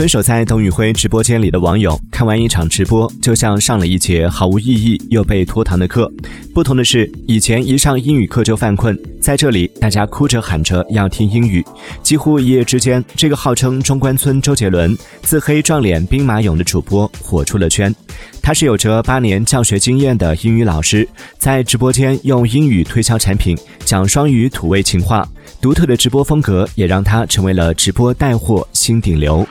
[0.00, 6.10] 蹲守在董宇辉直播间里的网友，看完一场直播，就像上了一节毫无意义又被拖堂的课。
[6.54, 11.62] 不同的是，以前一上英语课就犯困，在这里大家哭着喊着要听英语。
[12.02, 17.94] 几乎一夜之间，这个号称中关村周杰伦、自黑撞脸兵马俑的主播火出了圈。
[18.40, 21.06] 他是有着八年教学经验的英语老师，
[21.36, 23.54] 在直播间用英语推销产品，
[23.84, 25.28] 讲双语土味情话，
[25.60, 29.46] 独特的直播风格也让他成为了直播带货新顶流。